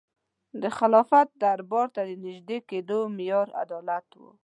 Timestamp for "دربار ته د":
1.41-2.11